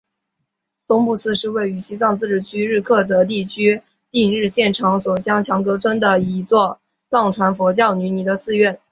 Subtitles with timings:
[0.83, 8.81] 宗布寺是位于西藏自治区日喀则地区定日县长所乡强噶村的一座藏传佛教女尼的寺院。